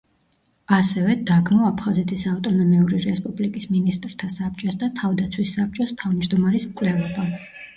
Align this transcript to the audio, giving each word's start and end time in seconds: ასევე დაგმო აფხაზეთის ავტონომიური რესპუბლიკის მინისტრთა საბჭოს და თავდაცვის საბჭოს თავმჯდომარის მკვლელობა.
ასევე 0.77 1.17
დაგმო 1.31 1.67
აფხაზეთის 1.67 2.23
ავტონომიური 2.31 3.03
რესპუბლიკის 3.03 3.69
მინისტრთა 3.75 4.31
საბჭოს 4.37 4.81
და 4.85 4.91
თავდაცვის 5.03 5.55
საბჭოს 5.61 5.95
თავმჯდომარის 6.03 6.67
მკვლელობა. 6.73 7.29